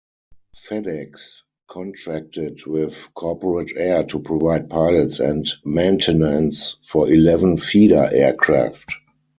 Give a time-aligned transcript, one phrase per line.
[0.57, 8.93] FedEx contracted with Corporate Air to provide pilots and maintenance for eleven feeder aircraft.